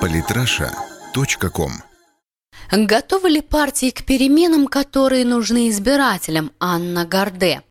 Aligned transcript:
Политраша.ком 0.00 1.72
Готовы 2.72 3.28
ли 3.30 3.40
партии 3.40 3.90
к 3.90 4.04
переменам, 4.04 4.66
которые 4.66 5.24
нужны 5.24 5.68
избирателям? 5.68 6.50
Анна 6.58 7.04
Горде. 7.04 7.62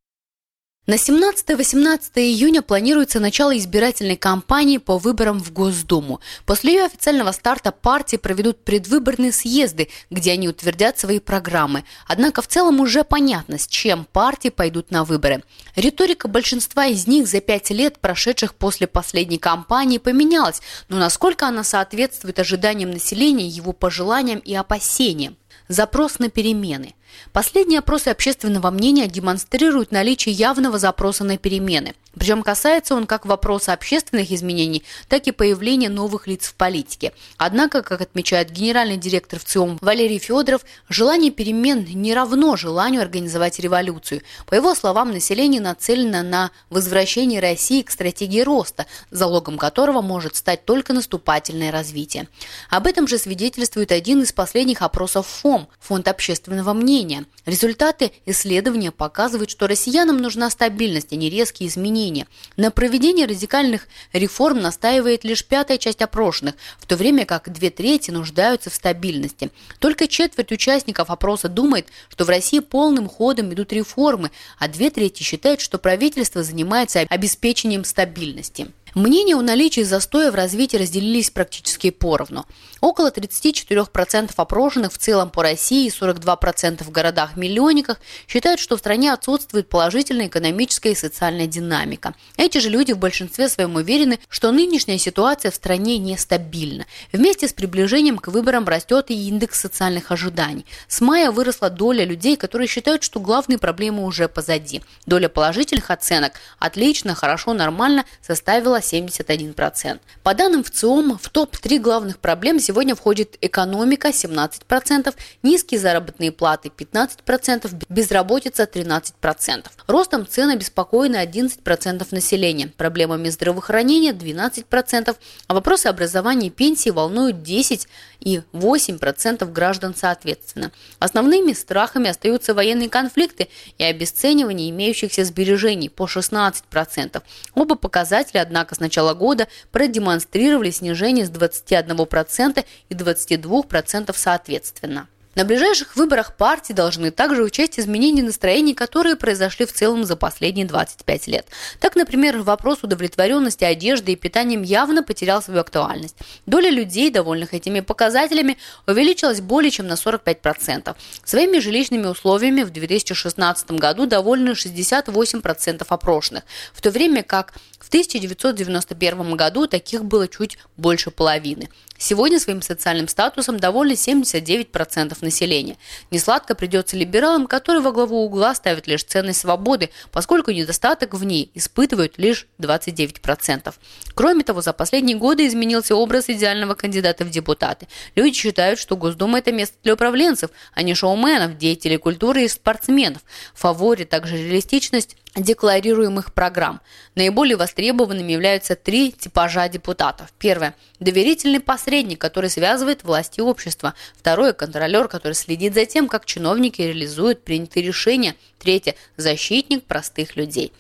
На 0.90 0.96
17-18 0.96 2.00
июня 2.16 2.64
планируется 2.64 3.20
начало 3.20 3.56
избирательной 3.56 4.16
кампании 4.16 4.80
по 4.80 4.98
выборам 4.98 5.40
в 5.40 5.54
Госдуму. 5.54 6.20
После 6.48 6.74
ее 6.74 6.86
официального 6.86 7.32
старта 7.32 7.72
партии 7.72 8.18
проведут 8.18 8.64
предвыборные 8.64 9.32
съезды, 9.32 9.90
где 10.10 10.32
они 10.32 10.50
утвердят 10.50 10.98
свои 10.98 11.20
программы. 11.20 11.84
Однако 12.08 12.42
в 12.42 12.48
целом 12.48 12.80
уже 12.80 13.04
понятно, 13.04 13.60
с 13.60 13.68
чем 13.68 14.08
партии 14.12 14.50
пойдут 14.50 14.90
на 14.90 15.04
выборы. 15.04 15.44
Риторика 15.76 16.28
большинства 16.28 16.88
из 16.88 17.06
них 17.06 17.28
за 17.28 17.40
пять 17.40 17.70
лет, 17.70 18.00
прошедших 18.00 18.56
после 18.56 18.88
последней 18.88 19.38
кампании, 19.38 20.00
поменялась, 20.00 20.60
но 20.88 20.98
насколько 20.98 21.46
она 21.46 21.64
соответствует 21.64 22.40
ожиданиям 22.40 22.90
населения, 22.90 23.48
его 23.48 23.74
пожеланиям 23.74 24.40
и 24.40 24.56
опасениям? 24.56 25.38
Запрос 25.68 26.20
на 26.20 26.30
перемены. 26.30 26.96
Последние 27.32 27.80
опросы 27.80 28.08
общественного 28.10 28.72
мнения 28.72 29.08
демонстрируют 29.08 29.92
наличие 29.92 30.34
явного 30.34 30.80
запроса 30.80 31.24
на 31.24 31.38
перемены. 31.38 31.94
Причем 32.16 32.42
касается 32.42 32.96
он 32.96 33.06
как 33.06 33.26
вопроса 33.26 33.74
общественных 33.74 34.32
изменений, 34.32 34.84
так 35.08 35.28
и 35.28 35.32
появления 35.32 35.90
новых 35.90 36.28
лиц 36.28 36.48
в 36.48 36.56
политике. 36.56 37.14
Однако, 37.38 37.84
как 37.84 38.02
отмечает 38.02 38.52
генеральный 38.52 38.98
директор 38.98 39.40
ВЦИОМ 39.40 39.78
Валерий 39.82 40.18
Федоров, 40.18 40.66
желание 40.90 41.32
перемен 41.32 41.86
не 41.86 42.14
равно 42.14 42.56
желанию 42.56 43.02
организовать 43.02 43.60
революцию. 43.60 44.22
По 44.48 44.56
его 44.56 44.74
словам, 44.76 45.12
население 45.12 45.62
нацелено 45.62 46.24
на 46.24 46.52
возвращение 46.70 47.40
России 47.40 47.84
к 47.84 47.92
стратегии 47.92 48.42
роста, 48.42 48.88
залогом 49.12 49.58
которого 49.58 50.02
может 50.02 50.36
стать 50.36 50.66
только 50.66 50.94
наступательное 50.94 51.72
развитие. 51.72 52.28
Об 52.70 52.88
этом 52.88 53.08
же 53.08 53.18
свидетельствует 53.18 53.92
один 53.92 54.24
из 54.24 54.34
последних 54.34 54.82
опросов 54.82 55.28
ФОМ, 55.28 55.68
Фонд 55.80 56.08
общественного 56.08 56.74
мнения. 56.74 57.26
Результаты 57.46 58.12
исследования 58.26 58.92
показывают, 58.92 59.50
что 59.50 59.68
россиянам 59.68 60.18
нужна 60.18 60.50
стабильность, 60.50 61.14
а 61.14 61.16
не 61.16 61.30
резкие 61.30 61.70
изменения 61.70 61.99
изменения. 62.00 62.28
На 62.58 62.72
проведение 62.72 63.26
радикальных 63.26 63.88
реформ 64.14 64.62
настаивает 64.62 65.24
лишь 65.24 65.46
пятая 65.46 65.78
часть 65.78 66.02
опрошенных, 66.02 66.56
в 66.80 66.86
то 66.86 66.96
время 66.96 67.26
как 67.26 67.52
две 67.52 67.70
трети 67.70 68.12
нуждаются 68.12 68.70
в 68.70 68.76
стабильности. 68.76 69.52
Только 69.80 70.08
четверть 70.08 70.52
участников 70.52 71.10
опроса 71.10 71.50
думает, 71.50 71.88
что 72.10 72.26
в 72.26 72.30
России 72.30 72.60
полным 72.60 73.08
ходом 73.08 73.54
идут 73.54 73.74
реформы, 73.74 74.32
а 74.58 74.68
две 74.68 74.90
трети 74.90 75.24
считают, 75.24 75.62
что 75.62 75.78
правительство 75.78 76.44
занимается 76.44 77.02
обеспечением 77.10 77.84
стабильности. 77.84 78.68
Мнения 78.96 79.36
о 79.36 79.42
наличии 79.42 79.82
застоя 79.82 80.32
в 80.32 80.36
развитии 80.36 80.78
разделились 80.78 81.30
практически 81.30 81.92
поровну. 81.92 82.46
Около 82.82 83.12
34% 83.12 84.32
опрошенных 84.36 84.94
в 84.94 84.98
целом 84.98 85.30
по 85.30 85.44
России 85.44 85.88
и 85.88 85.90
42% 85.90 86.84
в 86.84 86.92
городах-миллионниках 86.92 88.00
считают, 88.28 88.60
что 88.60 88.78
в 88.78 88.80
стране 88.80 89.12
отсутствует 89.12 89.68
положительная 89.68 90.28
экономическая 90.28 90.94
и 90.94 90.96
социальная 90.96 91.48
динамика. 91.48 92.16
Эти 92.38 92.60
же 92.60 92.70
люди 92.70 92.94
в 92.94 92.98
большинстве 92.98 93.50
своем 93.50 93.76
уверены, 93.76 94.20
что 94.30 94.52
нынешняя 94.52 94.98
ситуация 94.98 95.52
в 95.52 95.56
стране 95.56 95.98
нестабильна. 95.98 96.86
Вместе 97.12 97.48
с 97.48 97.54
приближением 97.54 98.18
к 98.18 98.30
выборам 98.30 98.68
растет 98.68 99.12
и 99.12 99.28
индекс 99.28 99.60
социальных 99.60 100.12
ожиданий. 100.12 100.66
С 100.88 101.02
мая 101.02 101.32
выросла 101.32 101.70
доля 101.70 102.06
людей, 102.06 102.38
которые 102.38 102.68
считают, 102.68 103.04
что 103.04 103.20
главные 103.20 103.58
проблемы 103.58 104.06
уже 104.06 104.28
позади. 104.28 104.82
Доля 105.06 105.30
положительных 105.30 105.92
оценок 105.92 106.34
«отлично», 106.60 107.14
«хорошо», 107.14 107.54
«нормально» 107.54 108.06
составила 108.22 108.79
71%. 108.80 110.00
По 110.24 110.34
данным 110.34 110.64
ВЦИОМ, 110.64 111.18
в 111.18 111.30
топ-3 111.30 111.80
главных 111.80 112.20
проблем 112.20 112.60
сегодня 112.60 112.96
входит 112.96 113.38
экономика 113.42 114.10
17%, 114.10 115.14
низкие 115.44 115.80
заработные 115.80 116.32
платы 116.32 116.70
15%, 116.70 117.86
безработица 117.90 118.64
13%. 118.64 119.66
Ростом 119.90 120.28
цен 120.28 120.52
обеспокоены 120.52 121.16
11% 121.16 122.08
населения, 122.12 122.68
проблемами 122.68 123.30
здравоохранения 123.30 124.12
12%, 124.12 125.18
а 125.48 125.54
вопросы 125.56 125.88
образования 125.88 126.50
и 126.50 126.52
пенсии 126.52 126.92
волнуют 126.92 127.42
10 127.42 127.88
и 128.20 128.44
8% 128.54 129.52
граждан 129.52 129.96
соответственно. 129.96 130.72
Основными 131.00 131.54
страхами 131.54 132.08
остаются 132.08 132.54
военные 132.54 132.88
конфликты 132.88 133.48
и 133.80 133.84
обесценивание 133.84 134.70
имеющихся 134.70 135.26
сбережений 135.26 135.90
по 135.90 136.06
16%. 136.06 137.24
Оба 137.56 137.74
показателя, 137.74 138.42
однако, 138.42 138.76
с 138.76 138.80
начала 138.80 139.16
года 139.16 139.48
продемонстрировали 139.72 140.70
снижение 140.70 141.26
с 141.26 141.32
21% 141.32 142.64
и 142.90 142.94
22% 142.94 144.14
соответственно. 144.16 145.08
На 145.40 145.46
ближайших 145.46 145.96
выборах 145.96 146.36
партии 146.36 146.74
должны 146.74 147.12
также 147.12 147.44
учесть 147.44 147.80
изменения 147.80 148.22
настроений, 148.22 148.74
которые 148.74 149.16
произошли 149.16 149.66
в 149.66 149.72
целом 149.72 150.04
за 150.04 150.18
последние 150.18 150.66
25 150.66 151.28
лет. 151.28 151.48
Так, 151.80 151.96
например, 151.96 152.40
вопрос 152.40 152.80
удовлетворенности 152.84 153.64
одеждой 153.64 154.16
и 154.16 154.18
питанием 154.18 154.64
явно 154.64 155.02
потерял 155.02 155.42
свою 155.42 155.62
актуальность. 155.62 156.18
Доля 156.46 156.70
людей, 156.70 157.10
довольных 157.10 157.54
этими 157.54 157.80
показателями, 157.80 158.58
увеличилась 158.86 159.40
более 159.40 159.72
чем 159.72 159.88
на 159.88 159.94
45%. 159.94 160.94
Своими 161.24 161.60
жилищными 161.60 162.08
условиями 162.08 162.64
в 162.64 162.72
2016 162.72 163.72
году 163.72 164.08
довольны 164.08 164.50
68% 164.50 165.86
опрошенных, 165.88 166.44
в 166.74 166.82
то 166.82 166.92
время 166.92 167.24
как 167.24 167.54
в 167.80 167.88
1991 167.88 169.38
году 169.38 169.68
таких 169.68 170.04
было 170.04 170.28
чуть 170.28 170.58
больше 170.76 171.12
половины. 171.12 171.70
Сегодня 172.02 172.40
своим 172.40 172.62
социальным 172.62 173.10
статусом 173.10 173.60
довольны 173.60 173.92
79% 173.92 175.18
населения. 175.20 175.76
Несладко 176.12 176.56
придется 176.56 176.96
либералам, 176.96 177.46
которые 177.46 177.84
во 177.84 177.92
главу 177.92 178.24
угла 178.24 178.56
ставят 178.56 178.88
лишь 178.88 179.04
ценность 179.04 179.42
свободы, 179.42 179.90
поскольку 180.10 180.52
недостаток 180.52 181.14
в 181.14 181.26
ней 181.26 181.52
испытывают 181.56 182.18
лишь 182.18 182.48
29%. 182.58 183.74
Кроме 184.16 184.44
того, 184.46 184.62
за 184.62 184.72
последние 184.72 185.18
годы 185.18 185.46
изменился 185.46 185.94
образ 185.94 186.30
идеального 186.30 186.74
кандидата 186.74 187.26
в 187.26 187.30
депутаты. 187.30 187.90
Люди 188.16 188.38
считают, 188.38 188.80
что 188.80 188.96
Госдума– 188.96 189.40
это 189.40 189.52
место 189.52 189.76
для 189.84 189.96
управленцев, 189.96 190.52
а 190.74 190.84
не 190.84 190.96
шоуменов, 190.96 191.58
деятелей 191.58 191.98
культуры 191.98 192.46
и 192.46 192.48
спортсменов. 192.48 193.22
В 193.54 193.60
фаворе 193.60 194.06
также 194.06 194.38
реалистичность 194.38 195.18
декларируемых 195.36 196.34
программ. 196.34 196.82
Наиболее 197.16 197.56
востребованными 197.56 198.32
являются 198.32 198.76
три 198.76 199.12
типажа 199.12 199.68
депутатов. 199.70 200.34
Первое– 200.38 200.76
доверительный 201.00 201.60
посредник, 201.60 202.20
который 202.20 202.50
связывает 202.50 203.04
власть 203.04 203.38
и 203.38 203.42
общество. 203.42 203.94
Второе– 204.18 204.54
контролер, 204.54 205.08
который 205.08 205.34
следит 205.34 205.74
за 205.74 205.86
тем, 205.86 206.08
как 206.08 206.26
чиновники 206.26 206.82
реализуют 206.82 207.44
принятые 207.44 207.86
решения. 207.86 208.36
Третье– 208.58 208.96
защитник 209.18 209.84
простых 209.84 210.36
людей. 210.36 210.74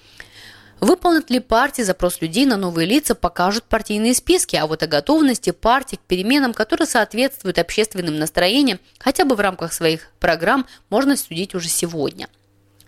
Выполнит 0.80 1.30
ли 1.30 1.40
партия 1.40 1.84
запрос 1.84 2.22
людей 2.22 2.46
на 2.46 2.56
новые 2.56 2.88
лица, 2.88 3.14
покажут 3.14 3.66
партийные 3.66 4.14
списки, 4.14 4.56
а 4.56 4.66
вот 4.66 4.81
о 4.81 4.88
готовности 4.88 5.52
партии 5.52 5.98
к 5.98 6.02
переменам, 6.08 6.54
которые 6.54 6.88
соответствуют 6.88 7.60
общественным 7.60 8.18
настроениям, 8.18 8.80
хотя 8.98 9.26
бы 9.26 9.36
в 9.36 9.42
рамках 9.42 9.74
своих 9.74 10.10
программ, 10.20 10.66
можно 10.90 11.18
судить 11.18 11.54
уже 11.54 11.68
сегодня. 11.68 12.30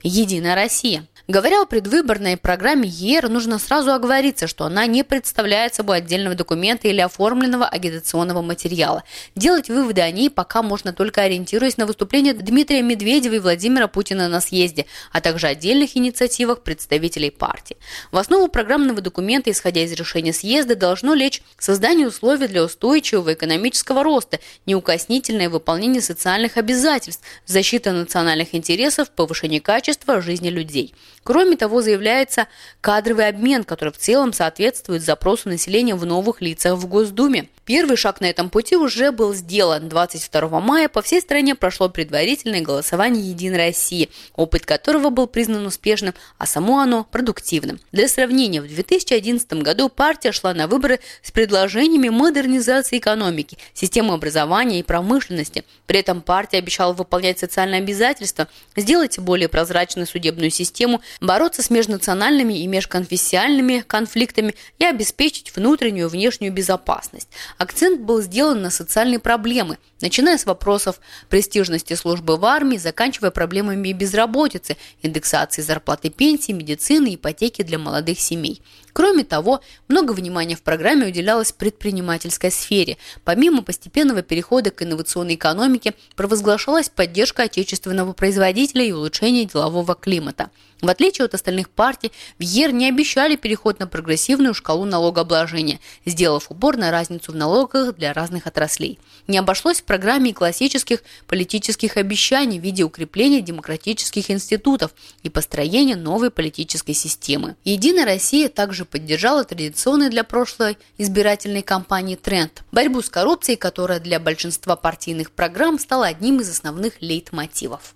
Единая 0.04 0.56
Россия. 0.56 1.06
Говоря 1.28 1.62
о 1.62 1.66
предвыборной 1.66 2.36
программе 2.36 2.90
ЕР, 2.90 3.30
нужно 3.30 3.60
сразу 3.60 3.92
оговориться, 3.92 4.48
что 4.48 4.66
она 4.66 4.88
не 4.88 5.04
представляет 5.04 5.76
собой 5.76 5.98
отдельного 5.98 6.36
документа 6.36 6.88
или 6.88 7.00
оформленного 7.00 7.68
агитационного 7.68 8.42
материала. 8.42 9.04
Делать 9.36 9.70
выводы 9.70 10.02
о 10.02 10.10
ней 10.10 10.32
пока 10.32 10.64
можно 10.64 10.94
только 10.94 11.22
ориентируясь 11.22 11.78
на 11.78 11.86
выступления 11.86 12.34
Дмитрия 12.34 12.82
Медведева 12.82 13.36
и 13.36 13.40
Владимира 13.40 13.88
Путина 13.88 14.30
на 14.30 14.42
съезде, 14.42 14.88
а 15.12 15.22
также 15.22 15.48
отдельных 15.48 15.96
инициативах 15.96 16.64
представителей 16.64 17.30
партии. 17.30 17.78
В 18.12 18.18
основу 18.18 18.48
программного 18.48 19.02
документа, 19.02 19.52
исходя 19.52 19.84
из 19.84 19.92
решения 19.92 20.34
съезда, 20.34 20.76
должно 20.76 21.14
лечь 21.14 21.44
создание 21.60 22.08
условий 22.08 22.48
для 22.48 22.64
устойчивого 22.64 23.34
экономического 23.34 24.04
роста, 24.04 24.40
неукоснительное 24.66 25.50
выполнение 25.50 26.02
социальных 26.02 26.58
обязательств, 26.58 27.24
защита 27.46 27.92
национальных 27.92 28.56
интересов, 28.56 29.12
повышение 29.12 29.62
качества 29.62 30.22
жизни 30.22 30.50
людей. 30.50 30.96
Кроме 31.24 31.56
того, 31.56 31.82
заявляется 31.82 32.48
кадровый 32.82 33.28
обмен, 33.28 33.64
который 33.64 33.94
в 33.94 33.98
целом 33.98 34.34
соответствует 34.34 35.04
запросу 35.04 35.50
населения 35.50 35.96
в 35.96 36.06
новых 36.06 36.42
лицах 36.42 36.78
в 36.78 36.88
Госдуме. 36.88 37.50
Первый 37.64 37.96
шаг 37.96 38.22
на 38.22 38.26
этом 38.26 38.50
пути 38.50 38.76
уже 38.76 39.12
был 39.12 39.36
сделан. 39.36 39.88
22 39.88 40.60
мая 40.60 40.90
по 40.90 41.04
всей 41.04 41.22
стране 41.22 41.54
прошло 41.54 41.90
предварительное 41.90 42.62
голосование 42.62 43.30
«Единой 43.30 43.58
России», 43.58 44.10
опыт 44.36 44.66
которого 44.66 45.10
был 45.12 45.28
признан 45.28 45.66
успешным, 45.68 46.16
а 46.40 46.48
само 46.48 46.80
оно– 46.80 47.08
продуктивным. 47.12 47.80
Для 47.92 48.08
сравнения, 48.08 48.62
в 48.62 48.68
2011 48.68 49.54
году 49.62 49.90
партия 49.90 50.32
шла 50.32 50.56
на 50.56 50.68
выборы 50.68 51.00
с 51.22 51.30
предложениями 51.32 52.10
модернизации 52.10 52.98
экономики, 52.98 53.58
системы 53.76 54.16
образования 54.16 54.80
и 54.80 54.84
промышленности. 54.84 55.64
При 55.86 56.00
этом 56.00 56.22
партия 56.22 56.58
обещала 56.58 56.94
выполнять 56.94 57.40
социальные 57.40 57.80
обязательства, 57.80 58.48
сделать 58.76 59.20
более 59.20 59.48
прозрачной 59.48 60.08
судебную 60.08 60.50
систему 60.50 61.02
бороться 61.20 61.62
с 61.62 61.70
межнациональными 61.70 62.62
и 62.62 62.68
межконфессиональными 62.68 63.84
конфликтами 63.86 64.56
и 64.80 64.86
обеспечить 64.86 65.56
внутреннюю 65.56 66.08
и 66.08 66.10
внешнюю 66.10 66.54
безопасность. 66.54 67.30
Акцент 67.58 68.02
был 68.02 68.22
сделан 68.22 68.62
на 68.62 68.70
социальные 68.70 69.20
проблемы, 69.20 69.78
начиная 70.02 70.38
с 70.38 70.46
вопросов 70.46 71.00
престижности 71.30 71.94
службы 71.94 72.38
в 72.38 72.46
армии, 72.46 72.78
заканчивая 72.78 73.32
проблемами 73.32 73.92
безработицы, 73.92 74.78
индексации 75.02 75.62
зарплаты 75.62 76.10
пенсии, 76.10 76.52
медицины, 76.52 77.16
ипотеки 77.16 77.62
для 77.64 77.78
молодых 77.78 78.20
семей. 78.20 78.62
Кроме 78.94 79.24
того, 79.24 79.62
много 79.88 80.12
внимания 80.12 80.56
в 80.56 80.62
программе 80.62 81.08
уделялось 81.08 81.52
предпринимательской 81.52 82.52
сфере. 82.52 82.98
Помимо 83.24 83.62
постепенного 83.62 84.22
перехода 84.22 84.72
к 84.72 84.84
инновационной 84.84 85.36
экономике, 85.36 85.94
провозглашалась 86.16 86.90
поддержка 86.90 87.44
отечественного 87.44 88.14
производителя 88.14 88.86
и 88.86 88.92
улучшение 88.92 89.46
делового 89.46 89.96
климата. 89.96 90.50
В 90.82 90.90
отличие 90.90 91.26
от 91.26 91.36
остальных 91.36 91.70
партий, 91.70 92.12
в 92.40 92.42
ЕР 92.42 92.74
не 92.74 92.90
обещали 92.90 93.36
переход 93.36 93.80
на 93.80 93.86
прогрессивную 93.86 94.56
шкалу 94.56 94.86
налогообложения, 94.86 95.80
сделав 96.06 96.50
упор 96.50 96.76
на 96.76 96.90
разницу 96.90 97.32
в 97.32 97.36
налогах 97.36 97.96
для 97.96 98.14
разных 98.14 98.48
отраслей. 98.48 98.98
Не 99.28 99.38
обошлось 99.38 99.80
в 99.80 99.84
программе 99.84 100.32
и 100.32 100.34
классических 100.34 101.04
политических 101.28 101.98
обещаний 101.98 102.60
в 102.60 102.64
виде 102.64 102.84
укрепления 102.84 103.42
демократических 103.42 104.32
институтов 104.32 104.92
и 105.22 105.30
построения 105.30 105.96
новой 105.96 106.32
политической 106.32 106.94
системы. 106.94 107.56
Единая 107.64 108.06
Россия 108.06 108.50
также 108.50 108.81
поддержала 108.86 109.44
традиционный 109.44 110.10
для 110.10 110.24
прошлой 110.24 110.78
избирательной 110.98 111.62
кампании 111.62 112.16
тренд– 112.16 112.64
борьбу 112.72 113.02
с 113.02 113.10
коррупцией, 113.10 113.58
которая 113.58 114.00
для 114.00 114.20
большинства 114.20 114.76
партийных 114.76 115.32
программ 115.32 115.80
стала 115.80 116.08
одним 116.08 116.40
из 116.40 116.50
основных 116.50 117.02
лейтмотивов. 117.02 117.96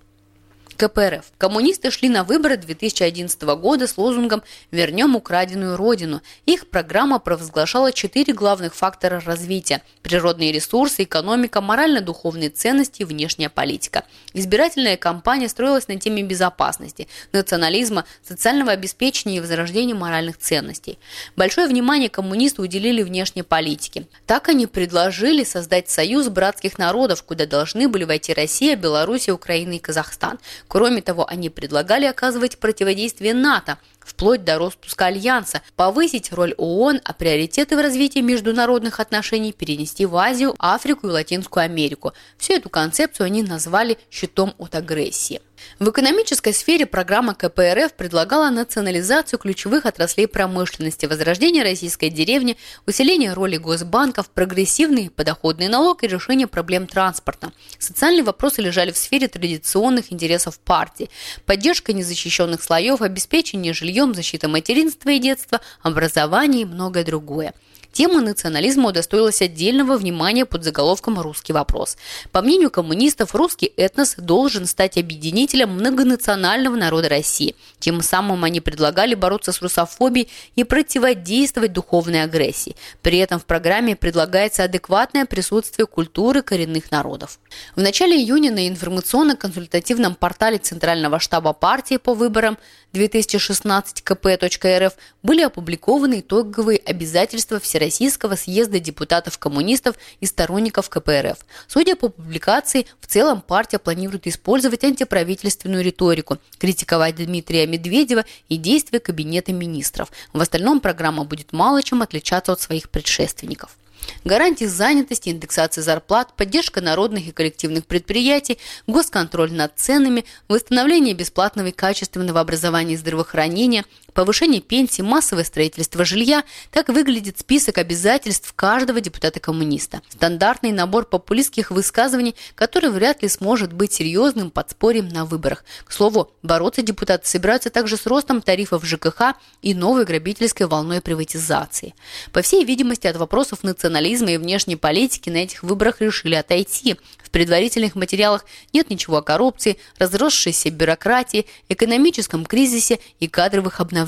КПРФ. 0.75 1.31
Коммунисты 1.37 1.89
шли 1.89 2.09
на 2.09 2.23
выборы 2.23 2.57
2011 2.57 3.41
года 3.41 3.87
с 3.87 3.97
лозунгом 3.97 4.43
«Вернем 4.71 5.15
украденную 5.15 5.77
родину». 5.77 6.21
Их 6.45 6.67
программа 6.67 7.19
провозглашала 7.19 7.93
четыре 7.93 8.33
главных 8.33 8.75
фактора 8.75 9.21
развития– 9.25 9.81
природные 10.01 10.51
ресурсы, 10.51 11.03
экономика, 11.03 11.61
морально-духовные 11.61 12.49
ценности 12.49 13.03
и 13.03 13.05
внешняя 13.05 13.49
политика. 13.49 14.03
Избирательная 14.33 14.97
кампания 14.97 15.47
строилась 15.47 15.87
на 15.87 15.97
теме 15.97 16.23
безопасности, 16.23 17.07
национализма, 17.31 18.05
социального 18.21 18.71
обеспечения 18.71 19.37
и 19.37 19.41
возрождения 19.41 19.95
моральных 19.95 20.37
ценностей. 20.37 20.99
Большое 21.37 21.67
внимание 21.67 22.09
коммунисты 22.09 22.61
уделили 22.61 23.01
внешней 23.01 23.43
политике. 23.43 24.07
Так 24.25 24.49
они 24.49 24.67
предложили 24.67 25.45
создать 25.45 25.89
союз 25.89 26.27
братских 26.27 26.77
народов, 26.77 27.23
куда 27.23 27.45
должны 27.45 27.87
были 27.87 28.03
войти 28.03 28.33
Россия, 28.33 28.75
Белоруссия, 28.75 29.31
Украина 29.31 29.73
и 29.73 29.79
Казахстан– 29.79 30.37
Кроме 30.67 31.01
того, 31.01 31.27
они 31.27 31.49
предлагали 31.49 32.05
оказывать 32.05 32.57
противодействие 32.57 33.33
НАТО, 33.33 33.77
вплоть 33.99 34.43
до 34.43 34.57
распуска 34.57 35.07
Альянса, 35.07 35.61
повысить 35.75 36.31
роль 36.31 36.53
ООН, 36.57 37.01
а 37.03 37.13
приоритеты 37.13 37.75
в 37.75 37.81
развитии 37.81 38.19
международных 38.19 38.99
отношений 38.99 39.53
перенести 39.53 40.05
в 40.05 40.15
Азию, 40.15 40.55
Африку 40.59 41.07
и 41.07 41.11
Латинскую 41.11 41.63
Америку. 41.63 42.13
Всю 42.37 42.53
эту 42.53 42.69
концепцию 42.69 43.25
они 43.25 43.43
назвали 43.43 43.97
«щитом 44.09 44.53
от 44.57 44.75
агрессии». 44.75 45.41
В 45.79 45.89
экономической 45.89 46.53
сфере 46.53 46.85
программа 46.85 47.35
КПРФ 47.35 47.93
предлагала 47.93 48.49
национализацию 48.49 49.39
ключевых 49.39 49.85
отраслей 49.85 50.27
промышленности, 50.27 51.05
возрождение 51.05 51.63
российской 51.63 52.09
деревни, 52.09 52.57
усиление 52.87 53.33
роли 53.33 53.57
госбанков, 53.57 54.29
прогрессивный 54.29 55.09
подоходный 55.09 55.67
налог 55.67 56.03
и 56.03 56.07
решение 56.07 56.47
проблем 56.47 56.87
транспорта. 56.87 57.51
Социальные 57.77 58.23
вопросы 58.23 58.61
лежали 58.61 58.91
в 58.91 58.97
сфере 58.97 59.27
традиционных 59.27 60.11
интересов 60.13 60.59
партии. 60.59 61.09
Поддержка 61.45 61.93
незащищенных 61.93 62.63
слоев, 62.63 63.01
обеспечение 63.01 63.73
жильем, 63.73 64.13
защита 64.13 64.47
материнства 64.47 65.09
и 65.09 65.19
детства, 65.19 65.61
образование 65.81 66.63
и 66.63 66.65
многое 66.65 67.03
другое. 67.03 67.53
Тема 67.95 68.19
национализма 68.19 68.89
удостоилась 68.89 69.41
отдельного 69.41 69.95
внимания 69.95 70.45
под 70.45 70.65
заголовком 70.65 71.17
«Русский 71.17 71.53
вопрос». 71.53 71.95
По 72.33 72.41
мнению 72.41 72.69
коммунистов, 72.69 73.33
русский 73.33 73.71
этнос 73.77 74.15
должен 74.17 74.65
стать 74.65 74.97
объединителем 74.97 75.69
многонационального 75.69 76.75
народа 76.75 77.07
России. 77.07 77.55
Тем 77.79 78.01
самым 78.01 78.43
они 78.43 78.59
предлагали 78.59 79.15
бороться 79.15 79.53
с 79.53 79.61
русофобией 79.61 80.29
и 80.57 80.65
противодействовать 80.65 81.71
духовной 81.71 82.23
агрессии. 82.23 82.75
При 83.01 83.17
этом 83.19 83.39
в 83.39 83.45
программе 83.45 83.95
предлагается 83.95 84.65
адекватное 84.65 85.25
присутствие 85.25 85.87
культуры 85.87 86.41
коренных 86.41 86.91
народов. 86.91 87.39
В 87.77 87.81
начале 87.81 88.17
июня 88.17 88.51
на 88.51 88.67
информационно-консультативном 88.67 90.15
портале 90.15 90.57
Центрального 90.57 91.21
штаба 91.21 91.53
партии 91.53 91.95
по 91.95 92.13
выборам 92.13 92.57
2016 92.91 94.01
КП.РФ 94.01 94.93
были 95.23 95.43
опубликованы 95.43 96.19
итоговые 96.19 96.79
обязательства 96.79 97.59
Всероссийского 97.89 98.35
съезда 98.35 98.79
депутатов-коммунистов 98.79 99.95
и 100.19 100.25
сторонников 100.25 100.89
КПРФ. 100.89 101.37
Судя 101.67 101.95
по 101.95 102.09
публикации, 102.09 102.87
в 102.99 103.07
целом 103.07 103.41
партия 103.41 103.79
планирует 103.79 104.27
использовать 104.27 104.83
антиправительственную 104.83 105.83
риторику, 105.83 106.37
критиковать 106.57 107.15
Дмитрия 107.15 107.67
Медведева 107.67 108.25
и 108.49 108.57
действия 108.57 108.99
Кабинета 108.99 109.53
министров. 109.53 110.11
В 110.33 110.41
остальном 110.41 110.79
программа 110.79 111.25
будет 111.25 111.53
мало 111.53 111.83
чем 111.83 112.01
отличаться 112.01 112.51
от 112.51 112.61
своих 112.61 112.89
предшественников 112.89 113.77
гарантии 114.23 114.65
занятости, 114.65 115.29
индексации 115.29 115.81
зарплат, 115.81 116.33
поддержка 116.35 116.81
народных 116.81 117.27
и 117.27 117.31
коллективных 117.31 117.85
предприятий, 117.85 118.57
госконтроль 118.87 119.51
над 119.51 119.73
ценами, 119.75 120.25
восстановление 120.47 121.13
бесплатного 121.13 121.67
и 121.67 121.71
качественного 121.71 122.39
образования 122.39 122.93
и 122.93 122.97
здравоохранения, 122.97 123.85
повышение 124.15 124.61
пенсий, 124.61 125.03
массовое 125.03 125.43
строительство 125.43 126.03
жилья– 126.03 126.43
так 126.71 126.89
выглядит 126.89 127.39
список 127.39 127.77
обязательств 127.77 128.53
каждого 128.55 129.01
депутата-коммуниста. 129.01 130.01
Стандартный 130.09 130.71
набор 130.71 131.05
популистских 131.05 131.71
высказываний, 131.71 132.35
который 132.55 132.89
вряд 132.89 133.21
ли 133.21 133.29
сможет 133.29 133.73
быть 133.73 133.93
серьезным 133.93 134.51
подспорьем 134.51 135.09
на 135.09 135.25
выборах. 135.25 135.63
К 135.85 135.91
слову, 135.91 136.31
бороться 136.41 136.81
депутаты 136.81 137.27
собираются 137.27 137.69
также 137.69 137.97
с 137.97 138.05
ростом 138.05 138.41
тарифов 138.41 138.85
ЖКХ 138.85 139.35
и 139.61 139.73
новой 139.73 140.05
грабительской 140.05 140.67
волной 140.67 141.01
приватизации. 141.01 141.93
По 142.31 142.41
всей 142.41 142.63
видимости, 142.63 143.07
от 143.07 143.17
вопросов 143.17 143.63
национализма 143.63 144.31
и 144.31 144.37
внешней 144.37 144.75
политики 144.75 145.29
на 145.29 145.37
этих 145.37 145.63
выборах 145.63 146.01
решили 146.01 146.35
отойти. 146.35 146.95
В 147.23 147.29
предварительных 147.31 147.95
материалах 147.95 148.45
нет 148.71 148.89
ничего 148.89 149.17
о 149.17 149.21
коррупции, 149.21 149.77
разросшейся 149.97 150.69
бюрократии, 150.69 151.45
экономическом 151.67 152.45
кризисе 152.45 152.99
и 153.19 153.27
кадровых 153.27 153.81
обновлениях. 153.81 154.04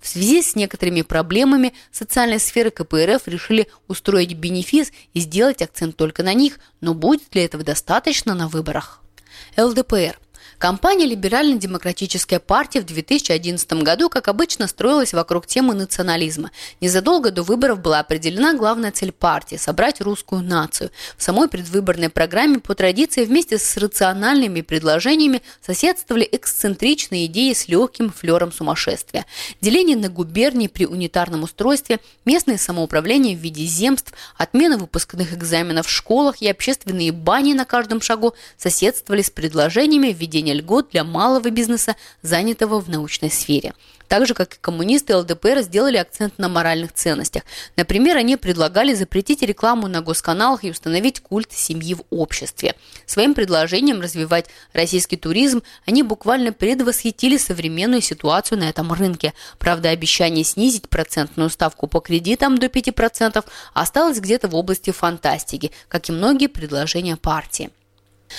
В 0.00 0.06
связи 0.06 0.42
с 0.42 0.54
некоторыми 0.54 1.02
проблемами 1.02 1.72
социальной 1.92 2.38
сферы 2.38 2.70
КПРФ 2.70 3.26
решили 3.26 3.68
устроить 3.86 4.34
бенефис 4.34 4.92
и 5.14 5.20
сделать 5.20 5.62
акцент 5.62 5.96
только 5.96 6.22
на 6.22 6.34
них, 6.34 6.58
но 6.80 6.94
будет 6.94 7.34
ли 7.34 7.42
этого 7.42 7.64
достаточно 7.64 8.34
на 8.34 8.48
выборах? 8.48 9.02
ЛДПР– 9.56 10.18
Компания 10.58 11.06
«Либерально-демократическая 11.06 12.40
партия» 12.40 12.80
в 12.80 12.84
2011 12.86 13.72
году, 13.84 14.08
как 14.08 14.26
обычно, 14.26 14.66
строилась 14.66 15.12
вокруг 15.14 15.46
темы 15.46 15.72
национализма. 15.74 16.50
Незадолго 16.80 17.30
до 17.30 17.44
выборов 17.44 17.80
была 17.80 18.00
определена 18.00 18.54
главная 18.54 18.90
цель 18.90 19.12
партии– 19.12 19.54
собрать 19.56 20.00
русскую 20.00 20.42
нацию. 20.42 20.90
В 21.16 21.22
самой 21.22 21.46
предвыборной 21.46 22.08
программе 22.08 22.58
по 22.58 22.74
традиции 22.74 23.24
вместе 23.24 23.56
с 23.56 23.76
рациональными 23.76 24.62
предложениями 24.62 25.42
соседствовали 25.64 26.28
эксцентричные 26.30 27.26
идеи 27.26 27.52
с 27.52 27.68
легким 27.68 28.10
флером 28.10 28.50
сумасшествия. 28.50 29.26
Деление 29.60 29.96
на 29.96 30.08
губернии 30.08 30.66
при 30.66 30.86
унитарном 30.86 31.44
устройстве, 31.44 32.00
местное 32.24 32.58
самоуправление 32.58 33.36
в 33.36 33.40
виде 33.40 33.64
земств, 33.64 34.12
отмена 34.36 34.76
выпускных 34.76 35.34
экзаменов 35.34 35.86
в 35.86 35.90
школах 35.90 36.42
и 36.42 36.48
общественные 36.48 37.12
бани 37.12 37.52
на 37.52 37.64
каждом 37.64 38.00
шагу 38.00 38.34
соседствовали 38.56 39.22
с 39.22 39.30
предложениями 39.30 40.08
введения 40.08 40.47
введения 40.48 40.54
льгот 40.54 40.90
для 40.90 41.04
малого 41.04 41.50
бизнеса, 41.50 41.96
занятого 42.22 42.80
в 42.80 42.88
научной 42.88 43.30
сфере. 43.30 43.74
Так 44.08 44.26
же, 44.26 44.32
как 44.32 44.54
и 44.54 44.58
коммунисты, 44.58 45.14
ЛДПР 45.14 45.60
сделали 45.60 45.98
акцент 45.98 46.38
на 46.38 46.48
моральных 46.48 46.94
ценностях. 46.94 47.42
Например, 47.76 48.16
они 48.16 48.38
предлагали 48.38 48.94
запретить 48.94 49.42
рекламу 49.42 49.86
на 49.86 50.00
госканалах 50.00 50.64
и 50.64 50.70
установить 50.70 51.20
культ 51.20 51.52
семьи 51.52 51.94
в 51.94 52.02
обществе. 52.10 52.74
Своим 53.04 53.34
предложением 53.34 54.00
развивать 54.00 54.46
российский 54.72 55.18
туризм 55.18 55.62
они 55.86 56.02
буквально 56.02 56.52
предвосхитили 56.52 57.36
современную 57.36 58.00
ситуацию 58.00 58.58
на 58.58 58.70
этом 58.70 58.90
рынке. 58.92 59.34
Правда, 59.58 59.90
обещание 59.90 60.44
снизить 60.44 60.88
процентную 60.88 61.50
ставку 61.50 61.86
по 61.86 62.00
кредитам 62.00 62.56
до 62.56 62.66
5% 62.66 63.44
осталось 63.74 64.20
где-то 64.20 64.48
в 64.48 64.56
области 64.56 64.90
фантастики, 64.90 65.70
как 65.88 66.08
и 66.08 66.12
многие 66.12 66.46
предложения 66.46 67.16
партии. 67.16 67.70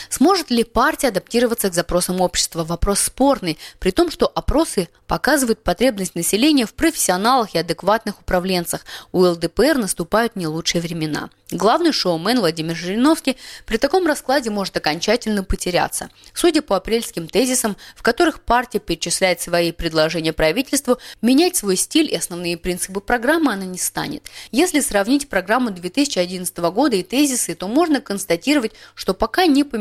Сможет 0.09 0.51
ли 0.51 0.63
партия 0.63 1.07
адаптироваться 1.07 1.69
к 1.69 1.73
запросам 1.73 2.21
общества? 2.21 2.63
Вопрос 2.63 2.99
спорный, 2.99 3.57
при 3.79 3.91
том, 3.91 4.11
что 4.11 4.27
опросы 4.27 4.89
показывают 5.07 5.63
потребность 5.63 6.15
населения 6.15 6.65
в 6.65 6.73
профессионалах 6.73 7.55
и 7.55 7.57
адекватных 7.57 8.21
управленцах. 8.21 8.85
У 9.11 9.23
ЛДПР 9.23 9.77
наступают 9.77 10.35
не 10.35 10.47
лучшие 10.47 10.81
времена. 10.81 11.29
Главный 11.51 11.91
шоумен 11.91 12.39
Владимир 12.39 12.75
Жириновский 12.75 13.35
при 13.65 13.77
таком 13.77 14.05
раскладе 14.05 14.51
может 14.51 14.77
окончательно 14.77 15.43
потеряться. 15.43 16.11
Судя 16.35 16.61
по 16.61 16.75
апрельским 16.75 17.27
тезисам, 17.27 17.75
в 17.95 18.03
которых 18.03 18.41
партия 18.41 18.77
перечисляет 18.77 19.41
свои 19.41 19.71
предложения 19.71 20.31
правительству, 20.31 20.99
менять 21.23 21.55
свой 21.55 21.75
стиль 21.75 22.11
и 22.11 22.15
основные 22.15 22.55
принципы 22.55 22.99
программы 22.99 23.51
она 23.51 23.65
не 23.65 23.79
станет. 23.79 24.29
Если 24.51 24.79
сравнить 24.79 25.27
программу 25.27 25.71
2011 25.71 26.55
года 26.57 26.95
и 26.97 27.01
тезисы, 27.01 27.55
то 27.55 27.67
можно 27.67 27.99
констатировать, 27.99 28.73
что 28.93 29.15
пока 29.15 29.47
не 29.47 29.63
поменялось 29.63 29.78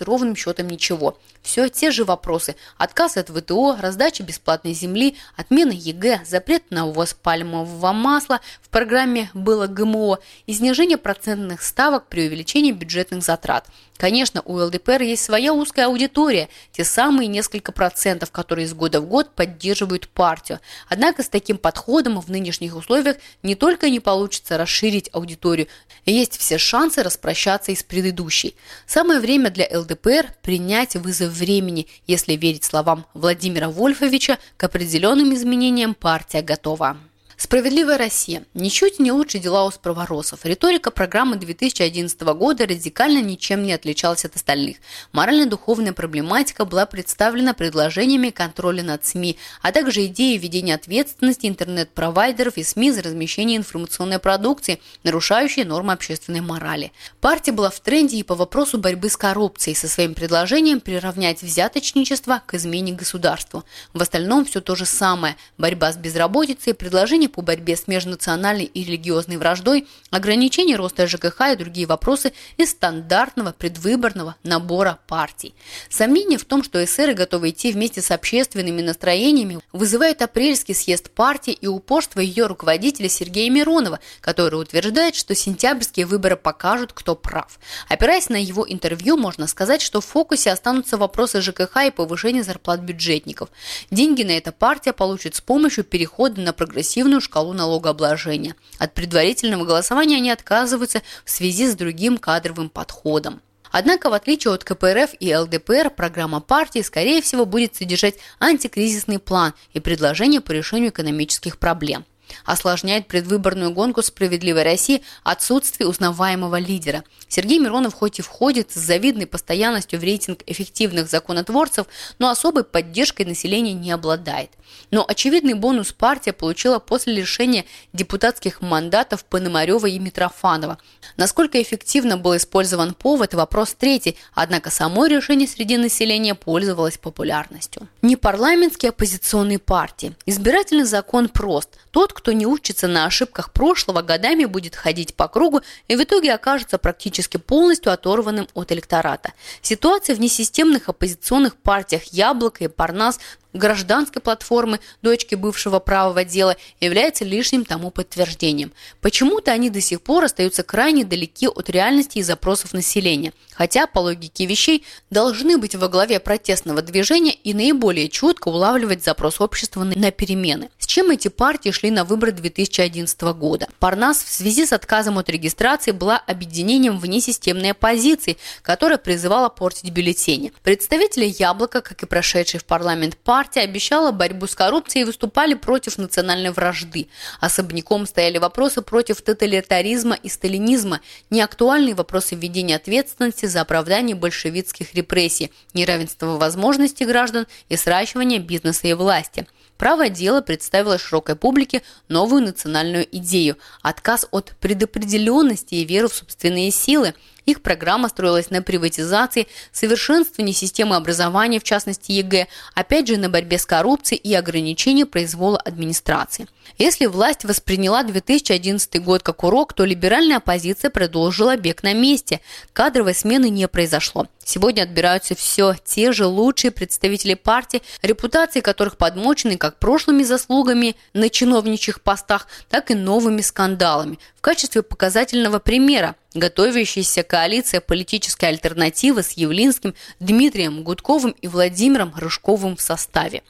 ровным 0.00 0.36
счетом 0.36 0.68
ничего. 0.68 1.18
Все 1.42 1.68
те 1.68 1.90
же 1.90 2.04
вопросы. 2.04 2.56
Отказ 2.76 3.16
от 3.16 3.30
ВТО, 3.30 3.76
раздача 3.80 4.22
бесплатной 4.22 4.72
земли, 4.72 5.16
отмена 5.36 5.72
ЕГЭ, 5.72 6.22
запрет 6.26 6.70
на 6.70 6.86
ввоз 6.86 7.14
пальмового 7.14 7.92
масла, 7.92 8.40
в 8.62 8.68
программе 8.68 9.30
было 9.34 9.66
ГМО 9.66 10.18
и 10.46 10.52
снижение 10.52 10.98
процентных 10.98 11.62
ставок 11.62 12.06
при 12.08 12.26
увеличении 12.26 12.72
бюджетных 12.72 13.22
затрат. 13.22 13.66
Конечно, 14.00 14.40
у 14.46 14.56
ЛДПР 14.56 15.02
есть 15.02 15.22
своя 15.22 15.52
узкая 15.52 15.84
аудитория, 15.84 16.48
те 16.72 16.86
самые 16.86 17.26
несколько 17.26 17.70
процентов, 17.70 18.30
которые 18.30 18.64
из 18.64 18.72
года 18.72 18.98
в 18.98 19.06
год 19.06 19.34
поддерживают 19.34 20.08
партию. 20.08 20.58
Однако 20.88 21.22
с 21.22 21.28
таким 21.28 21.58
подходом 21.58 22.18
в 22.18 22.30
нынешних 22.30 22.74
условиях 22.74 23.18
не 23.42 23.54
только 23.54 23.90
не 23.90 24.00
получится 24.00 24.56
расширить 24.56 25.10
аудиторию, 25.12 25.66
есть 26.06 26.38
все 26.38 26.56
шансы 26.56 27.02
распрощаться 27.02 27.72
и 27.72 27.76
с 27.76 27.82
предыдущей. 27.82 28.56
Самое 28.86 29.20
время 29.20 29.50
для 29.50 29.68
ЛДПР 29.70 30.34
принять 30.40 30.96
вызов 30.96 31.32
времени, 31.32 31.86
если 32.06 32.36
верить 32.36 32.64
словам 32.64 33.04
Владимира 33.12 33.68
Вольфовича, 33.68 34.38
к 34.56 34.64
определенным 34.64 35.34
изменениям 35.34 35.92
партия 35.92 36.40
готова. 36.40 36.96
Справедливая 37.42 37.96
Россия. 37.96 38.44
Ничуть 38.52 38.98
не 38.98 39.12
лучше 39.12 39.38
дела 39.38 39.64
у 39.64 39.70
справоросов. 39.70 40.44
Риторика 40.44 40.90
программы 40.90 41.36
2011 41.36 42.20
года 42.20 42.66
радикально 42.66 43.22
ничем 43.22 43.62
не 43.62 43.72
отличалась 43.72 44.26
от 44.26 44.36
остальных. 44.36 44.76
Морально-духовная 45.12 45.94
проблематика 45.94 46.66
была 46.66 46.84
представлена 46.84 47.54
предложениями 47.54 48.28
контроля 48.28 48.82
над 48.82 49.06
СМИ, 49.06 49.38
а 49.62 49.72
также 49.72 50.04
идеей 50.04 50.36
введения 50.36 50.74
ответственности 50.74 51.46
интернет-провайдеров 51.46 52.58
и 52.58 52.62
СМИ 52.62 52.92
за 52.92 53.00
размещение 53.00 53.56
информационной 53.56 54.18
продукции, 54.18 54.78
нарушающей 55.02 55.64
нормы 55.64 55.94
общественной 55.94 56.42
морали. 56.42 56.92
Партия 57.22 57.52
была 57.52 57.70
в 57.70 57.80
тренде 57.80 58.18
и 58.18 58.22
по 58.22 58.34
вопросу 58.34 58.76
борьбы 58.76 59.08
с 59.08 59.16
коррупцией 59.16 59.76
со 59.76 59.88
своим 59.88 60.12
предложением 60.12 60.80
приравнять 60.80 61.40
взяточничество 61.40 62.42
к 62.44 62.52
измене 62.52 62.92
государству. 62.92 63.64
В 63.94 64.02
остальном 64.02 64.44
все 64.44 64.60
то 64.60 64.76
же 64.76 64.84
самое. 64.84 65.36
Борьба 65.56 65.90
с 65.90 65.96
безработицей, 65.96 66.74
предложение 66.74 67.29
по 67.30 67.42
борьбе 67.42 67.76
с 67.76 67.88
межнациональной 67.88 68.64
и 68.64 68.84
религиозной 68.84 69.38
враждой, 69.38 69.86
ограничение 70.10 70.76
роста 70.76 71.06
ЖКХ 71.06 71.52
и 71.52 71.56
другие 71.56 71.86
вопросы 71.86 72.32
из 72.56 72.70
стандартного 72.70 73.52
предвыборного 73.52 74.36
набора 74.42 74.98
партий. 75.06 75.54
Сомнение 75.88 76.38
в 76.38 76.44
том, 76.44 76.62
что 76.62 76.82
эсеры 76.84 77.14
готовы 77.14 77.50
идти 77.50 77.72
вместе 77.72 78.02
с 78.02 78.10
общественными 78.10 78.82
настроениями, 78.82 79.60
вызывает 79.72 80.22
апрельский 80.22 80.74
съезд 80.74 81.10
партии 81.10 81.52
и 81.52 81.66
упорство 81.66 82.20
ее 82.20 82.46
руководителя 82.46 83.08
Сергея 83.08 83.50
Миронова, 83.50 84.00
который 84.20 84.60
утверждает, 84.60 85.14
что 85.14 85.34
сентябрьские 85.34 86.06
выборы 86.06 86.36
покажут, 86.36 86.92
кто 86.92 87.14
прав. 87.14 87.58
Опираясь 87.88 88.28
на 88.28 88.42
его 88.42 88.66
интервью, 88.68 89.16
можно 89.16 89.46
сказать, 89.46 89.82
что 89.82 90.00
в 90.00 90.06
фокусе 90.06 90.50
останутся 90.50 90.96
вопросы 90.96 91.40
ЖКХ 91.40 91.86
и 91.86 91.90
повышения 91.90 92.42
зарплат 92.42 92.80
бюджетников. 92.80 93.48
Деньги 93.90 94.22
на 94.22 94.32
это 94.32 94.52
партия 94.52 94.92
получит 94.92 95.36
с 95.36 95.40
помощью 95.40 95.84
перехода 95.84 96.40
на 96.40 96.52
прогрессивную 96.52 97.19
единую 97.20 97.22
шкалу 97.22 97.52
налогообложения. 97.52 98.54
От 98.78 98.94
предварительного 98.94 99.64
голосования 99.64 100.16
они 100.16 100.30
отказываются 100.30 101.02
в 101.24 101.30
связи 101.30 101.66
с 101.66 101.74
другим 101.74 102.18
кадровым 102.18 102.68
подходом. 102.68 103.40
Однако, 103.72 104.10
в 104.10 104.14
отличие 104.14 104.52
от 104.52 104.64
КПРФ 104.64 105.10
и 105.20 105.34
ЛДПР, 105.34 105.90
программа 105.90 106.40
партии, 106.40 106.82
скорее 106.82 107.22
всего, 107.22 107.46
будет 107.46 107.76
содержать 107.76 108.16
антикризисный 108.40 109.20
план 109.20 109.52
и 109.74 109.80
предложения 109.80 110.40
по 110.40 110.50
решению 110.52 110.90
экономических 110.90 111.56
проблем. 111.56 112.04
Осложняет 112.44 113.06
предвыборную 113.06 113.72
гонку 113.72 114.02
«Справедливой 114.02 114.62
России» 114.62 115.02
отсутствие 115.24 115.88
узнаваемого 115.88 116.58
лидера. 116.58 117.04
Сергей 117.28 117.58
Миронов 117.58 117.94
хоть 117.94 118.18
и 118.18 118.22
входит 118.22 118.72
с 118.72 118.74
завидной 118.74 119.26
постоянностью 119.26 119.98
в 119.98 120.02
рейтинг 120.02 120.42
эффективных 120.46 121.08
законотворцев, 121.08 121.86
но 122.18 122.30
особой 122.30 122.64
поддержкой 122.64 123.22
населения 123.22 123.72
не 123.72 123.90
обладает. 123.92 124.50
Но 124.90 125.04
очевидный 125.06 125.54
бонус 125.54 125.92
партия 125.92 126.32
получила 126.32 126.78
после 126.78 127.14
лишения 127.14 127.64
депутатских 127.92 128.60
мандатов 128.60 129.24
Пономарева 129.24 129.86
и 129.86 129.98
Митрофанова. 129.98 130.78
Насколько 131.16 131.60
эффективно 131.60 132.16
был 132.16 132.36
использован 132.36 132.94
повод– 132.94 133.34
вопрос 133.40 133.74
третий, 133.74 134.16
однако 134.34 134.70
само 134.70 135.06
решение 135.06 135.48
среди 135.48 135.76
населения 135.76 136.34
пользовалось 136.34 136.98
популярностью. 136.98 137.88
Не 138.02 138.16
парламентские 138.16 138.90
оппозиционные 138.90 139.58
партии. 139.58 140.14
Избирательный 140.26 140.84
закон 140.84 141.28
прост. 141.28 141.78
Тот, 141.90 142.12
кто 142.20 142.32
не 142.32 142.44
учится 142.46 142.86
на 142.86 143.06
ошибках 143.06 143.50
прошлого, 143.50 144.02
годами 144.02 144.44
будет 144.44 144.76
ходить 144.76 145.14
по 145.14 145.26
кругу 145.26 145.62
и 145.88 145.96
в 145.96 146.02
итоге 146.02 146.34
окажется 146.34 146.76
практически 146.76 147.38
полностью 147.38 147.92
оторванным 147.92 148.46
от 148.52 148.72
электората. 148.72 149.32
Ситуация 149.62 150.14
в 150.14 150.20
несистемных 150.20 150.90
оппозиционных 150.90 151.56
партиях 151.56 152.04
«Яблоко» 152.12 152.64
и 152.64 152.68
«Парнас» 152.68 153.18
гражданской 153.52 154.22
платформы 154.22 154.80
дочки 155.02 155.34
бывшего 155.34 155.78
правого 155.78 156.24
дела 156.24 156.56
является 156.80 157.24
лишним 157.24 157.64
тому 157.64 157.90
подтверждением. 157.90 158.72
Почему-то 159.00 159.52
они 159.52 159.70
до 159.70 159.80
сих 159.80 160.02
пор 160.02 160.24
остаются 160.24 160.62
крайне 160.62 161.04
далеки 161.04 161.48
от 161.48 161.68
реальности 161.70 162.18
и 162.18 162.22
запросов 162.22 162.72
населения, 162.72 163.32
хотя 163.54 163.86
по 163.86 163.98
логике 163.98 164.46
вещей 164.46 164.84
должны 165.10 165.58
быть 165.58 165.74
во 165.74 165.88
главе 165.88 166.20
протестного 166.20 166.82
движения 166.82 167.32
и 167.32 167.54
наиболее 167.54 168.08
четко 168.08 168.48
улавливать 168.48 169.04
запрос 169.04 169.40
общества 169.40 169.84
на 169.84 170.10
перемены. 170.10 170.70
С 170.78 170.86
чем 170.86 171.10
эти 171.10 171.28
партии 171.28 171.70
шли 171.70 171.90
на 171.90 172.04
выборы 172.04 172.32
2011 172.32 173.20
года? 173.20 173.68
Парнас 173.78 174.22
в 174.22 174.28
связи 174.28 174.66
с 174.66 174.72
отказом 174.72 175.18
от 175.18 175.28
регистрации 175.28 175.90
была 175.90 176.18
объединением 176.18 176.98
внесистемной 176.98 177.72
оппозиции, 177.72 178.36
которая 178.62 178.98
призывала 178.98 179.48
портить 179.48 179.90
бюллетени. 179.90 180.52
Представители 180.62 181.34
«Яблока», 181.38 181.80
как 181.80 182.02
и 182.02 182.06
прошедший 182.06 182.60
в 182.60 182.64
парламент 182.64 183.16
партии, 183.16 183.39
партия 183.40 183.60
обещала 183.62 184.12
борьбу 184.12 184.46
с 184.46 184.54
коррупцией 184.54 185.02
и 185.02 185.06
выступали 185.06 185.54
против 185.54 185.96
национальной 185.96 186.50
вражды. 186.50 187.08
Особняком 187.40 188.04
стояли 188.04 188.36
вопросы 188.36 188.82
против 188.82 189.22
тоталитаризма 189.22 190.14
и 190.14 190.28
сталинизма, 190.28 191.00
неактуальные 191.30 191.94
вопросы 191.94 192.34
введения 192.34 192.76
ответственности 192.76 193.46
за 193.46 193.62
оправдание 193.62 194.14
большевистских 194.14 194.92
репрессий, 194.92 195.52
неравенство 195.72 196.36
возможностей 196.36 197.06
граждан 197.06 197.46
и 197.70 197.76
сращивание 197.76 198.40
бизнеса 198.40 198.88
и 198.88 198.92
власти. 198.92 199.46
Правое 199.78 200.10
дело 200.10 200.42
представило 200.42 200.98
широкой 200.98 201.34
публике 201.34 201.80
новую 202.08 202.42
национальную 202.42 203.08
идею– 203.10 203.56
отказ 203.82 204.26
от 204.32 204.52
предопределенности 204.60 205.76
и 205.76 205.86
веру 205.86 206.10
в 206.10 206.14
собственные 206.14 206.70
силы– 206.72 207.14
их 207.50 207.62
программа 207.62 208.08
строилась 208.08 208.50
на 208.50 208.62
приватизации, 208.62 209.46
совершенствовании 209.72 210.52
системы 210.52 210.96
образования, 210.96 211.60
в 211.60 211.64
частности 211.64 212.12
ЕГЭ, 212.12 212.46
опять 212.74 213.08
же 213.08 213.16
на 213.16 213.28
борьбе 213.28 213.58
с 213.58 213.66
коррупцией 213.66 214.20
и 214.20 214.34
ограничении 214.34 215.04
произвола 215.04 215.58
администрации. 215.58 216.46
Если 216.78 217.06
власть 217.06 217.44
восприняла 217.44 218.02
2011 218.02 219.02
год 219.02 219.22
как 219.22 219.44
урок, 219.44 219.72
то 219.72 219.84
либеральная 219.84 220.38
оппозиция 220.38 220.90
продолжила 220.90 221.56
бег 221.56 221.82
на 221.82 221.92
месте. 221.92 222.40
Кадровой 222.72 223.14
смены 223.14 223.50
не 223.50 223.68
произошло. 223.68 224.28
Сегодня 224.44 224.82
отбираются 224.82 225.34
все 225.34 225.76
те 225.84 226.12
же 226.12 226.26
лучшие 226.26 226.70
представители 226.70 227.34
партии, 227.34 227.82
репутации 228.02 228.60
которых 228.60 228.96
подмочены 228.96 229.56
как 229.56 229.78
прошлыми 229.78 230.22
заслугами 230.22 230.96
на 231.12 231.28
чиновничьих 231.28 232.00
постах, 232.00 232.48
так 232.68 232.90
и 232.90 232.94
новыми 232.94 233.42
скандалами. 233.42 234.18
В 234.36 234.40
качестве 234.40 234.82
показательного 234.82 235.58
примера 235.58 236.16
готовящаяся 236.34 237.22
коалиция 237.22 237.80
политической 237.80 238.46
альтернативы 238.46 239.22
с 239.22 239.32
Явлинским, 239.32 239.94
Дмитрием 240.20 240.82
Гудковым 240.82 241.34
и 241.40 241.48
Владимиром 241.48 242.12
Рыжковым 242.16 242.76
в 242.76 242.82
составе. 242.82 243.42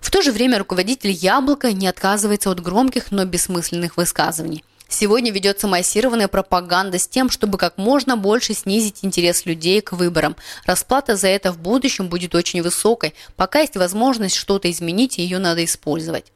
В 0.00 0.10
то 0.10 0.20
же 0.20 0.32
время 0.32 0.58
руководитель 0.58 1.10
«Яблока» 1.10 1.72
не 1.72 1.86
отказывается 1.86 2.50
от 2.50 2.60
громких, 2.60 3.10
но 3.10 3.24
бессмысленных 3.24 3.96
высказываний. 3.96 4.62
Сегодня 4.86 5.32
ведется 5.32 5.66
массированная 5.66 6.28
пропаганда 6.28 6.98
с 6.98 7.08
тем, 7.08 7.30
чтобы 7.30 7.58
как 7.58 7.78
можно 7.78 8.16
больше 8.16 8.54
снизить 8.54 8.98
интерес 9.02 9.46
людей 9.46 9.80
к 9.80 9.92
выборам. 9.92 10.36
Расплата 10.66 11.16
за 11.16 11.28
это 11.28 11.52
в 11.52 11.58
будущем 11.58 12.08
будет 12.08 12.34
очень 12.34 12.62
высокой. 12.62 13.14
Пока 13.34 13.60
есть 13.60 13.76
возможность 13.76 14.36
что-то 14.36 14.70
изменить, 14.70 15.18
ее 15.18 15.38
надо 15.38 15.64
использовать. 15.64 16.26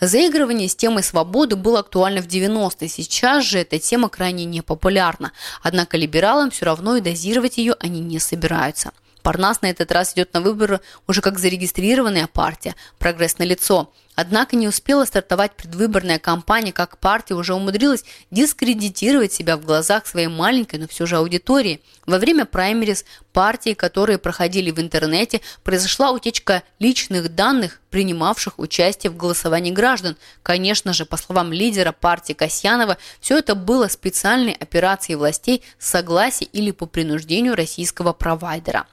Заигрывание 0.00 0.68
с 0.68 0.76
темой 0.76 1.02
свободы 1.02 1.56
было 1.56 1.80
актуально 1.80 2.22
в 2.22 2.26
90-е, 2.26 2.88
сейчас 2.88 3.44
же 3.44 3.58
эта 3.58 3.78
тема 3.78 4.08
крайне 4.08 4.44
непопулярна. 4.44 5.32
Однако 5.62 5.96
либералам 5.96 6.50
все 6.50 6.66
равно 6.66 6.96
и 6.96 7.00
дозировать 7.00 7.58
ее 7.58 7.74
они 7.80 8.00
не 8.00 8.18
собираются. 8.18 8.92
Парнас 9.28 9.60
на 9.60 9.66
этот 9.66 9.92
раз 9.92 10.14
идет 10.14 10.32
на 10.32 10.40
выборы 10.40 10.80
уже 11.06 11.20
как 11.20 11.38
зарегистрированная 11.38 12.28
партия 12.28 12.74
«Прогресс 12.98 13.36
на 13.36 13.42
лицо». 13.42 13.92
Однако 14.14 14.56
не 14.56 14.66
успела 14.66 15.04
стартовать 15.04 15.52
предвыборная 15.52 16.18
кампания, 16.18 16.72
как 16.72 16.96
партия 16.96 17.34
уже 17.34 17.52
умудрилась 17.52 18.06
дискредитировать 18.30 19.34
себя 19.34 19.58
в 19.58 19.66
глазах 19.66 20.06
своей 20.06 20.28
маленькой, 20.28 20.80
но 20.80 20.88
все 20.88 21.04
же 21.04 21.16
аудитории. 21.16 21.82
Во 22.06 22.16
время 22.16 22.46
праймерис 22.46 23.04
партии, 23.34 23.74
которые 23.74 24.16
проходили 24.16 24.70
в 24.70 24.80
интернете, 24.80 25.42
произошла 25.62 26.10
утечка 26.10 26.62
личных 26.78 27.34
данных, 27.34 27.82
принимавших 27.90 28.58
участие 28.58 29.10
в 29.10 29.18
голосовании 29.18 29.72
граждан. 29.72 30.16
Конечно 30.42 30.94
же, 30.94 31.04
по 31.04 31.18
словам 31.18 31.52
лидера 31.52 31.92
партии 31.92 32.32
Касьянова, 32.32 32.96
все 33.20 33.36
это 33.36 33.54
было 33.54 33.88
специальной 33.88 34.54
операцией 34.54 35.16
властей 35.16 35.62
с 35.78 35.90
согласия 35.90 36.46
или 36.46 36.70
по 36.70 36.86
принуждению 36.86 37.56
российского 37.56 38.14
провайдера. 38.14 38.86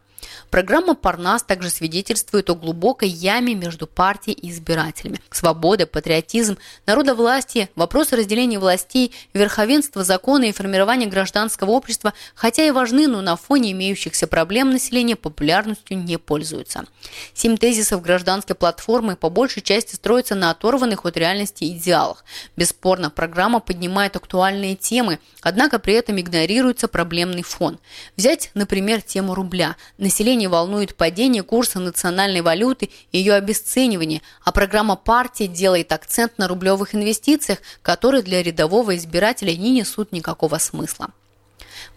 Программа 0.49 0.95
«Парнас» 0.95 1.43
также 1.43 1.69
свидетельствует 1.69 2.49
о 2.49 2.55
глубокой 2.55 3.09
яме 3.09 3.55
между 3.55 3.87
партией 3.87 4.37
и 4.37 4.51
избирателями. 4.51 5.19
Свобода, 5.31 5.85
патриотизм, 5.85 6.57
народовластие, 6.85 7.69
вопросы 7.75 8.15
разделения 8.15 8.59
властей, 8.59 9.11
верховенство 9.33 10.03
закона 10.03 10.45
и 10.45 10.51
формирование 10.51 11.09
гражданского 11.09 11.71
общества, 11.71 12.13
хотя 12.35 12.65
и 12.65 12.71
важны, 12.71 13.07
но 13.07 13.21
на 13.21 13.35
фоне 13.35 13.71
имеющихся 13.71 14.27
проблем 14.27 14.71
населения 14.71 15.15
популярностью 15.15 15.97
не 15.97 16.17
пользуются. 16.17 16.85
Семь 17.33 17.57
тезисов 17.57 18.01
гражданской 18.01 18.55
платформы 18.55 19.15
по 19.15 19.29
большей 19.29 19.61
части 19.61 19.95
строятся 19.95 20.35
на 20.35 20.51
оторванных 20.51 21.05
от 21.05 21.17
реальности 21.17 21.65
идеалах. 21.65 22.23
Бесспорно, 22.55 23.09
программа 23.09 23.59
поднимает 23.59 24.15
актуальные 24.15 24.75
темы, 24.75 25.19
однако 25.41 25.79
при 25.79 25.93
этом 25.93 26.19
игнорируется 26.19 26.87
проблемный 26.87 27.43
фон. 27.43 27.79
Взять, 28.17 28.51
например, 28.53 29.01
тему 29.01 29.35
рубля. 29.35 29.75
Население 29.97 30.14
население 30.15 30.47
волнует 30.47 30.95
падение 30.95 31.43
курса 31.43 31.81
национальной 31.81 32.39
валюты 32.39 32.89
и 33.11 33.17
ее 33.17 33.33
обесценивание, 33.33 34.21
а 34.45 34.53
программа 34.53 34.95
партии 34.95 35.43
делает 35.43 35.91
акцент 35.91 36.37
на 36.37 36.47
рублевых 36.47 36.95
инвестициях, 36.95 37.59
которые 37.81 38.23
для 38.23 38.41
рядового 38.41 38.95
избирателя 38.95 39.53
не 39.53 39.71
несут 39.71 40.13
никакого 40.13 40.57
смысла. 40.57 41.09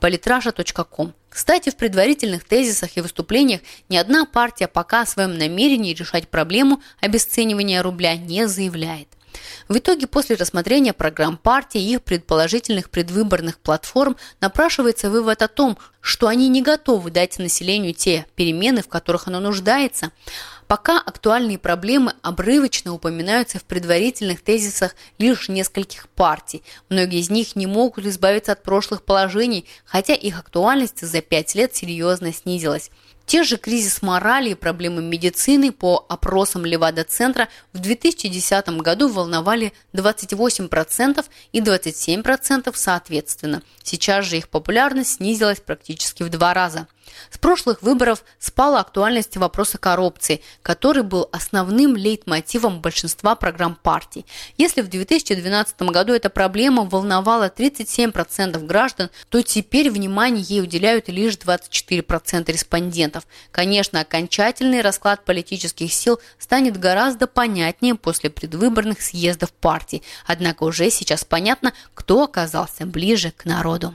Политраша.ком 0.01 1.15
кстати, 1.29 1.71
в 1.71 1.77
предварительных 1.77 2.43
тезисах 2.43 2.97
и 2.97 3.01
выступлениях 3.01 3.61
ни 3.89 3.97
одна 3.97 4.25
партия 4.25 4.67
пока 4.67 5.03
о 5.03 5.07
своем 5.07 5.39
намерении 5.39 5.95
решать 5.95 6.27
проблему 6.27 6.83
обесценивания 7.01 7.83
рубля 7.83 8.17
не 8.17 8.49
заявляет. 8.49 9.09
В 9.69 9.77
итоге, 9.77 10.07
после 10.07 10.37
рассмотрения 10.37 10.93
программ 10.93 11.37
партии 11.37 11.81
и 11.81 11.95
их 11.95 12.03
предположительных 12.03 12.91
предвыборных 12.91 13.59
платформ, 13.59 14.17
напрашивается 14.41 15.11
вывод 15.11 15.43
о 15.43 15.49
том, 15.49 15.79
что 16.01 16.29
они 16.29 16.49
не 16.49 16.63
готовы 16.63 17.11
дать 17.11 17.39
населению 17.39 17.93
те 17.93 18.27
перемены, 18.35 18.83
в 18.83 18.89
которых 18.89 19.29
оно 19.29 19.41
нуждается. 19.41 20.11
Пока 20.67 20.99
актуальные 20.99 21.59
проблемы 21.59 22.13
обрывочно 22.23 22.93
упоминаются 22.93 23.59
в 23.59 23.65
предварительных 23.65 24.43
тезисах 24.43 24.95
лишь 25.17 25.49
нескольких 25.49 26.09
партий. 26.11 26.63
Многие 26.91 27.21
из 27.21 27.31
них 27.31 27.57
не 27.57 27.67
могут 27.67 28.05
избавиться 28.05 28.53
от 28.53 28.63
прошлых 28.63 29.03
положений, 29.03 29.65
хотя 29.85 30.15
их 30.15 30.39
актуальность 30.39 31.01
за 31.01 31.23
пять 31.23 31.55
лет 31.55 31.75
серьезно 31.75 32.33
снизилась. 32.35 32.91
Те 33.29 33.43
же 33.43 33.59
кризис 33.59 34.01
морали 34.01 34.51
и 34.53 34.55
проблемы 34.55 35.03
медицины 35.03 35.71
по 35.71 36.07
опросам 36.09 36.65
Левада-центра 36.65 37.49
в 37.75 37.79
2010 37.79 38.69
году 38.81 39.11
волновали 39.11 39.75
28% 39.93 41.23
и 41.53 41.61
27% 41.61 42.73
соответственно. 42.75 43.63
Сейчас 43.83 44.25
же 44.25 44.39
их 44.39 44.49
популярность 44.49 45.17
снизилась 45.17 45.61
практически 45.61 46.23
в 46.23 46.31
два 46.31 46.55
раза. 46.55 46.89
С 47.31 47.39
прошлых 47.39 47.83
выборов 47.83 48.25
спала 48.39 48.81
актуальность 48.81 49.37
вопроса 49.37 49.79
коррупции, 49.79 50.43
который 50.63 51.03
был 51.03 51.29
основным 51.33 51.97
лейтмотивом 51.97 52.81
большинства 52.81 53.35
программ 53.35 53.75
партий. 53.75 54.27
Если 54.57 54.81
в 54.81 54.89
2012 54.89 55.83
году 55.83 56.13
эта 56.13 56.31
проблема 56.31 56.85
волновала 56.85 57.53
37% 57.55 58.65
граждан, 58.67 59.11
то 59.29 59.43
теперь 59.43 59.91
внимание 59.91 60.43
ей 60.43 60.63
уделяют 60.63 61.09
лишь 61.09 61.35
24% 61.35 62.53
респондентов. 62.53 63.27
Конечно, 63.51 64.01
окончательный 64.01 64.81
расклад 64.81 65.25
политических 65.25 65.93
сил 65.93 66.21
станет 66.39 66.79
гораздо 66.79 67.27
понятнее 67.27 67.95
после 67.95 68.31
предвыборных 68.31 69.01
съездов 69.03 69.53
партий. 69.53 70.03
Однако 70.27 70.65
уже 70.65 70.91
сейчас 70.91 71.25
понятно, 71.25 71.73
кто 71.95 72.25
оказался 72.25 72.87
ближе 72.87 73.33
к 73.37 73.45
народу. 73.45 73.95